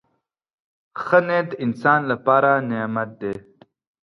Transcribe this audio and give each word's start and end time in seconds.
•ښه 1.03 1.19
نیت 1.27 1.47
د 1.51 1.59
انسان 1.65 1.99
لپاره 2.11 2.51
نعمت 2.69 3.09
دی. 3.21 3.33